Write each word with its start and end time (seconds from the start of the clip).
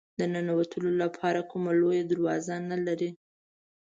د 0.19 0.21
ننوتلو 0.33 0.91
لپاره 1.03 1.47
کومه 1.51 1.71
لویه 1.79 2.03
دروازه 2.11 2.55
نه 2.69 2.77
لري. 2.85 3.11